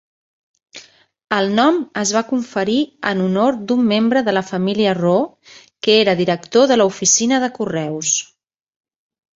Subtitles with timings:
[1.35, 2.79] El nom es va conferir
[3.11, 5.23] en honor d'un membre de la família Roo,
[5.85, 8.19] que era director de l'oficina de correus.